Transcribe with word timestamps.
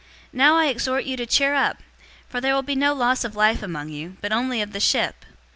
027:022 0.29 0.33
Now 0.33 0.55
I 0.57 0.65
exhort 0.65 1.03
you 1.05 1.15
to 1.15 1.25
cheer 1.27 1.53
up, 1.53 1.77
for 2.27 2.41
there 2.41 2.55
will 2.55 2.63
be 2.63 2.73
no 2.73 2.91
loss 2.91 3.23
of 3.23 3.35
life 3.35 3.61
among 3.61 3.89
you, 3.89 4.17
but 4.19 4.33
only 4.33 4.59
of 4.59 4.73
the 4.73 4.79
ship. 4.79 5.25